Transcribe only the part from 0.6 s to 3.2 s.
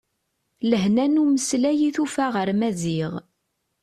Lehna n umeslay i tufa ɣer Maziɣ.